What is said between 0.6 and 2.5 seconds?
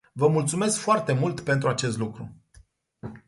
foarte mult pentru acest lucru.